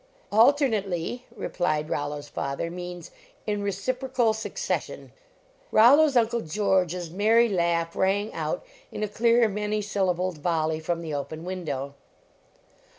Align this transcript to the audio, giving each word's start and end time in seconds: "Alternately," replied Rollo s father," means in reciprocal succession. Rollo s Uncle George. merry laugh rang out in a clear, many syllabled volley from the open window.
"Alternately," 0.31 1.25
replied 1.35 1.87
Rollo 1.91 2.17
s 2.17 2.27
father," 2.27 2.71
means 2.71 3.11
in 3.45 3.61
reciprocal 3.61 4.33
succession. 4.33 5.11
Rollo 5.71 6.05
s 6.05 6.15
Uncle 6.15 6.41
George. 6.41 6.95
merry 7.11 7.47
laugh 7.47 7.95
rang 7.95 8.33
out 8.33 8.65
in 8.91 9.03
a 9.03 9.07
clear, 9.07 9.47
many 9.47 9.79
syllabled 9.79 10.39
volley 10.39 10.79
from 10.79 11.03
the 11.03 11.13
open 11.13 11.45
window. 11.45 11.93